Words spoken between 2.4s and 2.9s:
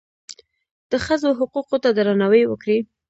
وکړئ